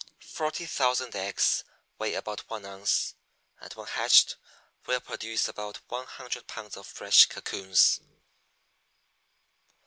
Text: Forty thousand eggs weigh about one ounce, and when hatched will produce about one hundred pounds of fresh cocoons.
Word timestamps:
Forty 0.33 0.65
thousand 0.65 1.15
eggs 1.15 1.63
weigh 1.99 2.15
about 2.15 2.49
one 2.49 2.65
ounce, 2.65 3.13
and 3.59 3.71
when 3.75 3.85
hatched 3.85 4.35
will 4.87 4.99
produce 4.99 5.47
about 5.47 5.77
one 5.89 6.07
hundred 6.07 6.47
pounds 6.47 6.75
of 6.75 6.87
fresh 6.87 7.27
cocoons. 7.27 7.99